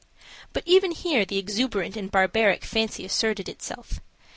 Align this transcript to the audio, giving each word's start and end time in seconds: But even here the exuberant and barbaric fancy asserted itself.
But 0.51 0.63
even 0.65 0.93
here 0.93 1.25
the 1.25 1.37
exuberant 1.37 1.95
and 1.95 2.09
barbaric 2.09 2.65
fancy 2.65 3.05
asserted 3.05 3.47
itself. 3.47 3.99